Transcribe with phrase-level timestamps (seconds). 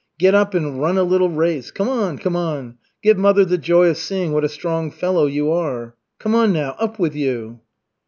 [0.17, 1.69] Get up and run a little race.
[1.69, 5.51] Come on, come on, give mother the joy of seeing what a strong fellow you
[5.51, 5.93] are.
[6.17, 6.75] Come on now!
[6.79, 7.59] Up with you!"